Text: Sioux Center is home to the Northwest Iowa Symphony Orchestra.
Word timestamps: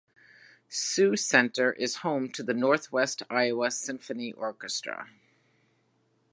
Sioux 0.67 1.15
Center 1.15 1.73
is 1.73 1.97
home 1.97 2.27
to 2.31 2.41
the 2.41 2.55
Northwest 2.55 3.21
Iowa 3.29 3.69
Symphony 3.69 4.33
Orchestra. 4.33 5.07